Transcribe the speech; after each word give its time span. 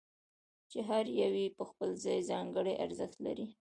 چې 0.71 0.79
هر 0.89 1.03
یو 1.21 1.33
یې 1.41 1.47
په 1.57 1.63
خپل 1.69 1.89
ځای 2.05 2.19
ځانګړی 2.31 2.73
ارزښت 2.85 3.17
لري. 3.25 3.47